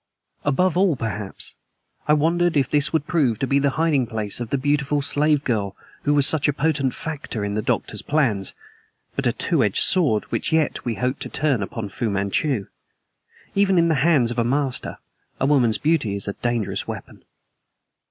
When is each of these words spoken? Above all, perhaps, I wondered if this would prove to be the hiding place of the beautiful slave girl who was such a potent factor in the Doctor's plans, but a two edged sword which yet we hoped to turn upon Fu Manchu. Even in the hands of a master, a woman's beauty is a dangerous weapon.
Above 0.43 0.75
all, 0.75 0.95
perhaps, 0.95 1.53
I 2.07 2.13
wondered 2.15 2.57
if 2.57 2.67
this 2.67 2.91
would 2.91 3.05
prove 3.05 3.37
to 3.37 3.45
be 3.45 3.59
the 3.59 3.69
hiding 3.77 4.07
place 4.07 4.39
of 4.39 4.49
the 4.49 4.57
beautiful 4.57 5.03
slave 5.03 5.43
girl 5.43 5.75
who 6.05 6.15
was 6.15 6.25
such 6.25 6.47
a 6.47 6.53
potent 6.53 6.95
factor 6.95 7.45
in 7.45 7.53
the 7.53 7.61
Doctor's 7.61 8.01
plans, 8.01 8.55
but 9.15 9.27
a 9.27 9.31
two 9.31 9.63
edged 9.63 9.83
sword 9.83 10.23
which 10.31 10.51
yet 10.51 10.83
we 10.85 10.95
hoped 10.95 11.21
to 11.21 11.29
turn 11.29 11.61
upon 11.61 11.87
Fu 11.87 12.09
Manchu. 12.09 12.65
Even 13.53 13.77
in 13.77 13.89
the 13.89 14.01
hands 14.03 14.31
of 14.31 14.39
a 14.39 14.43
master, 14.43 14.97
a 15.39 15.45
woman's 15.45 15.77
beauty 15.77 16.15
is 16.15 16.27
a 16.27 16.33
dangerous 16.33 16.87
weapon. 16.87 17.23